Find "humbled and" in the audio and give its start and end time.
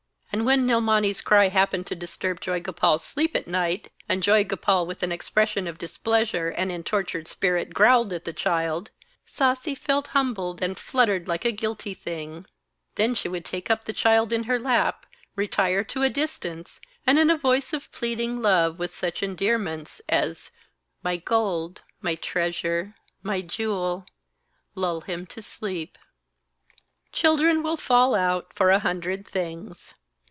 10.15-10.79